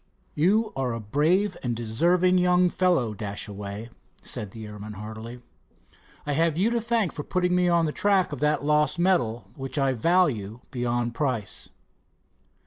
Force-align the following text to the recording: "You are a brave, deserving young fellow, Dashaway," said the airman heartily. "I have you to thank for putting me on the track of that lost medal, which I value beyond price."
"You 0.33 0.73
are 0.75 0.93
a 0.93 0.99
brave, 0.99 1.55
deserving 1.61 2.39
young 2.39 2.71
fellow, 2.71 3.13
Dashaway," 3.13 3.89
said 4.23 4.49
the 4.49 4.65
airman 4.65 4.93
heartily. 4.93 5.43
"I 6.25 6.33
have 6.33 6.57
you 6.57 6.71
to 6.71 6.81
thank 6.81 7.13
for 7.13 7.21
putting 7.21 7.53
me 7.55 7.69
on 7.69 7.85
the 7.85 7.91
track 7.93 8.31
of 8.31 8.39
that 8.39 8.65
lost 8.65 8.97
medal, 8.97 9.51
which 9.55 9.77
I 9.77 9.93
value 9.93 10.61
beyond 10.71 11.13
price." 11.13 11.69